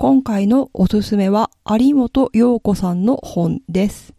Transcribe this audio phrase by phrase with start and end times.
[0.00, 4.14] 今回のおすすめは有本陽子さんの本です。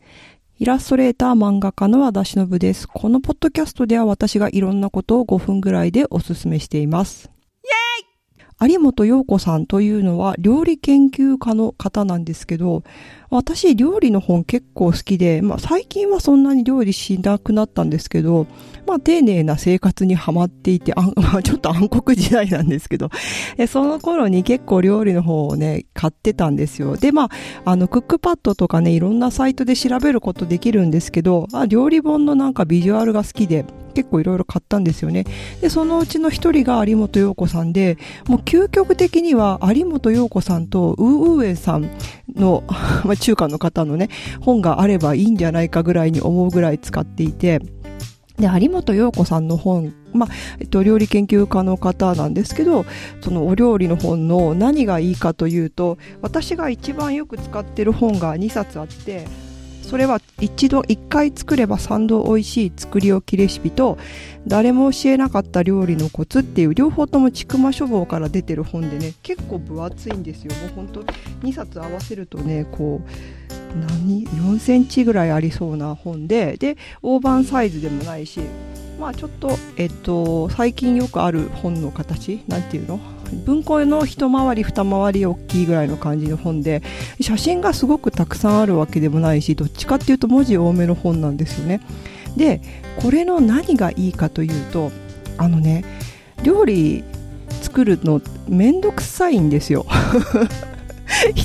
[0.58, 2.86] イラストレーター漫画家の和田忍です。
[2.86, 7.32] このポッドキャストでは私がいろんなことを5分ぐらいでおすすめしています。
[8.68, 12.84] 有本陽子さんというのは料理研究家の方なんですけど、
[13.30, 18.48] 私料理の本結構好きで、まあ最近はそんなに料理しなくなったんですけど、
[18.86, 23.10] まあ丁寧な生活にはまっていて、あ まあ、ちょっと暗黒時代なんですけど、
[23.58, 26.98] えその頃に結構料理の方をね、買ってたんですよ。
[26.98, 27.30] で、まあ、
[27.64, 33.66] あの、クックパッドとかね、いろんなサイトで調べることできるんですけど、あ料理本のなんかビジュアルが好きで、
[34.00, 35.26] 結構いろいろ買ったんですよね。
[35.62, 41.90] で、そのうちの一人が有本陽子さんで、もう究極的には有本陽子さんとウーウーエさん
[42.34, 42.64] の、
[43.04, 44.10] まあ、中華の方のね、
[44.40, 47.60] 本があればいいんじゃないかぐらいに思うぐらい使っていて、
[48.38, 50.30] で、有本陽子さんの本、まあ、
[50.60, 52.86] えっと、料理研究家の方なんですけど、
[53.20, 59.28] そのお料理の本の何がいいかというと、私が一番よく使ってる本が2冊あって、
[59.90, 63.98] それは一度一回作れば三度美味しい作り置きレシピと
[64.46, 70.54] 誰も教えなかった料理のコツっていう両方ともちくま書房から出てる本でね結構分厚いんですよ。
[70.62, 71.02] もうほんと
[71.42, 78.42] 2冊合わせるとねこう何？4センチぐらいありそうな本でで大判サイズでもないし
[79.00, 82.44] まあちょっとえっと最近よくある本の形？
[82.48, 83.00] なんていうの？
[83.46, 86.82] 文庫の一回り二回り大きいぐらいの感じの本で
[87.22, 91.82] 写真がすごくたくさんあるわけでもないしどっちかっていうと文字多めの本なんですよね。
[92.36, 92.62] で
[92.98, 94.92] これの何がいいかというと
[95.38, 95.84] あのね
[96.44, 97.04] 料理
[97.62, 99.86] 作るのめんどくさいんですよ。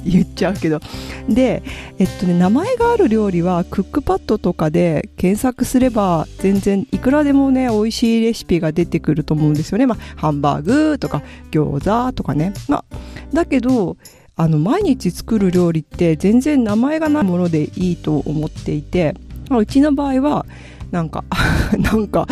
[0.05, 0.81] 言 ちゃうけど。
[1.29, 1.63] で
[1.99, 9.87] えっとね名前がある料理はクックパッドとかで検索すれば全然いくらでもね美味しいレシピが出てくると思うんですよね。
[9.87, 12.53] まあハンバーグとか餃子とかね。
[12.69, 12.85] まあ
[13.33, 13.97] だけど
[14.37, 19.15] あの毎日作る料理って全然名前がないものでいいと思っていて
[19.49, 20.47] まあうちの場合は
[20.91, 21.25] なんか
[21.79, 22.27] なんか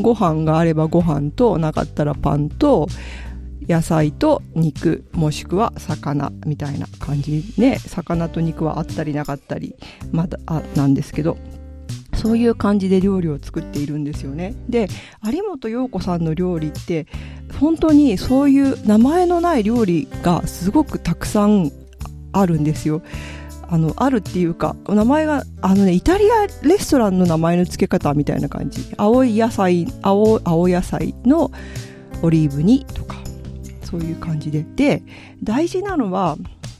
[0.00, 2.88] ご飯があればご飯となかったらパンと
[3.68, 9.74] 野菜と肉もしくは魚みたいな感じね魚と肉はあったりなかったり
[10.12, 11.38] まだあなんですけど
[12.14, 14.54] そういう感じで料理を作っているんですよね。
[14.68, 14.88] で
[15.24, 17.06] 有本陽子さんの料理って
[17.60, 21.70] 本当にそういう名前のない料理がすごくたくさん
[22.32, 23.02] あるんですよ。
[23.68, 28.94] あのあるっていうか名前があのねイタリアレストランの名前の付け方みたいな感じ。
[28.96, 31.50] 青い野菜青青野菜の
[32.22, 33.23] オリーブ煮とか。
[33.84, 34.64] そういう感じで。
[34.76, 35.02] で
[35.42, 36.36] 大事なのは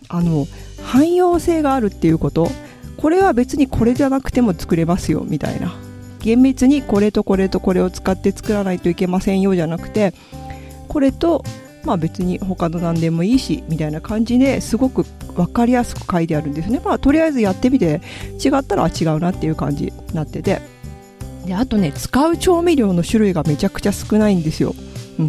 [0.09, 0.47] あの
[0.82, 2.50] 汎用性があるっていうこと。
[2.97, 5.75] これは別にこれじゃなくても作れますよみたいな。
[6.20, 10.15] 厳密にこれとこれとこれを使って作らないといけませんよじゃなくて
[10.88, 11.44] これと
[11.84, 15.03] まあ別に他の何でもいいしみたいな感じですごく
[15.36, 16.81] 分かりやすく書いてあるんですね。
[16.82, 18.00] まあとりあえずやってみて
[18.42, 20.62] 違ったら違うなっていう感じになってて。
[21.44, 24.75] であとね使う調味料の種類がめちゃくちゃ少ないんですよ。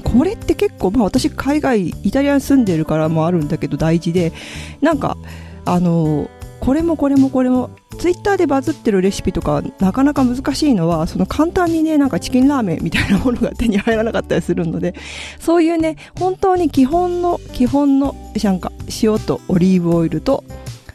[0.04, 4.34] これって結構、まあ、私海外イタリアに住んでるからもあるんだけど大事で
[4.82, 5.18] なんか
[5.66, 6.30] あの
[6.60, 7.70] これもこれもこれも
[8.00, 14.96] ツイッターでバズってるレシピとかなかなか難しいのはその簡単にねなんかチキンラーメンみたいなものが手に入らなかったりするので
[15.40, 20.44] そういうね本当に基本の基本のなんか塩とオリーブオイルと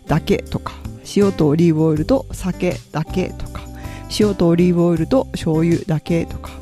[0.07, 0.75] だけとか
[1.17, 3.63] 塩とオリーブオイルと酒だけとか
[4.19, 6.60] 塩とオリーブオイルと醤油だけとか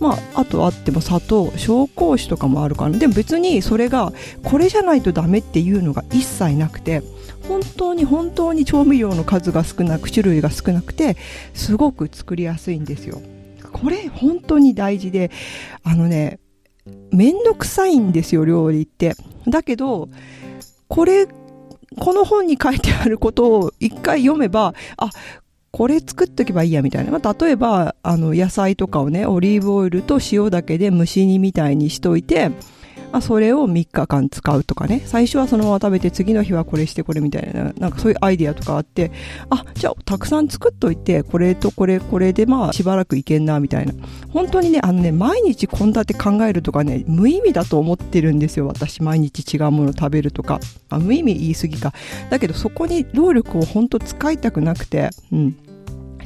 [0.00, 4.12] まあ、あとあっても砂糖紹興酒とかもあるから、でも別にそれが
[4.42, 7.02] これじゃないとダメっていうのが一切なくて
[7.46, 11.16] 本当に本当に調味料の数が少なく種類が少なくて
[11.52, 13.20] すごく作りやすいんですよ。
[13.72, 15.30] これ本当に大事で
[15.84, 16.40] あのね
[17.12, 19.14] めんどくさいんですよ料理って。
[19.46, 20.08] だけど
[20.88, 21.26] これ
[21.98, 25.10] この本に書いてあることを一回読めばあ
[25.72, 27.12] これ作っとけばいいやみたいな。
[27.12, 32.50] まあ、例えば、あの、野菜とかをね、オリーブオイルと塩だけで蒸し煮みたいにしといて、
[33.12, 35.02] まあ、それを3日間使うとかね。
[35.04, 39.10] 最初はそのまま食べて、次の日はこれしてこれみたいな、なんかそういうアイディアとかあって、
[39.50, 43.94] あ、じゃあ、たくさん作っといて、これとこれ、これでまあ、しばらくいけんな、みたいな。
[44.30, 48.66] 本当にね、あのね、毎日献立考えるとかね、無意味だと思ってるんですよ。
[48.66, 50.60] 私、毎日違うもの食べるとか。
[50.88, 51.92] あ無意味言い過ぎか。
[52.30, 55.56] だけど、そこに労力を本当使いたくなくて、うん。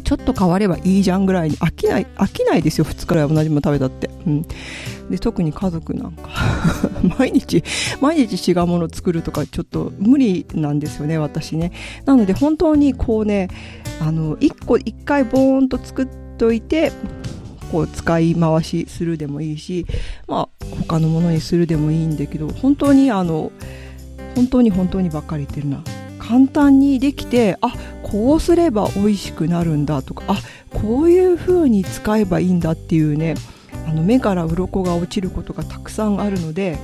[0.05, 4.47] ちょっと変わればいいじゃんぐらいに飽きない飽きないですよ2日ぐらい同じもの食べたって、うん、
[5.11, 6.31] で特に家族なんか。
[7.19, 7.63] 毎日
[8.01, 11.73] 毎日違うものを作るとかちょっと無理なんですよね私ね。
[12.05, 13.49] なので本当にこうね
[14.01, 16.09] あの1個1回ボーンと作っ
[16.39, 16.93] といて
[17.71, 19.87] こう使い回しするでもいいし
[20.27, 23.53] まあ他のものにするでもいいんだけど本当にあの
[24.35, 25.83] 本当に本当にばっかり言ってるな。
[26.19, 30.39] 簡単にできてあこうすれば美味しくなるんだとかあ
[30.71, 33.35] こういう風に使えばいいんだっていうね
[33.87, 36.79] あの目から鱗が落ちることがたくさんあるので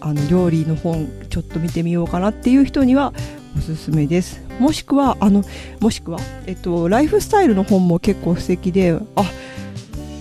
[0.00, 3.12] あの料理の本ちょっと見てみようかなっていう人には
[3.56, 4.42] おすすめです。
[4.58, 5.42] もしくはあの
[5.80, 9.24] もしくは、えっと、ライフスタイルの本も結構素敵であ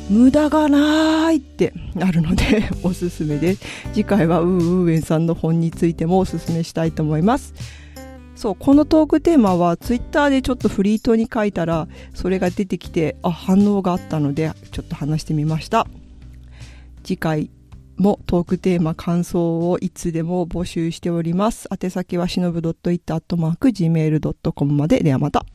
[0.10, 3.62] 無駄がないって あるので おすすめです。
[3.94, 7.54] 次回はウーウーエンさんの本についてもおすすめしたいと思います。
[8.36, 15.88] そうこのトークテーマはツイッターでちょっとフリートに書いたらそれが出てきてあ反応があったのでちょっと話してみました。
[17.04, 17.50] 次回
[17.98, 21.70] もトークテーマ感想をいつでも募集しております。
[21.82, 25.00] 宛先はしのぶ .it.gmail.com まで。
[25.00, 25.46] ではまた。